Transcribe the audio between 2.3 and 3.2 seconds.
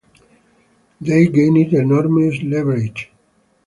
leverage.